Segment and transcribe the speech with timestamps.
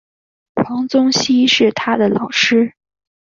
[0.55, 2.73] 黄宗羲是他的老师。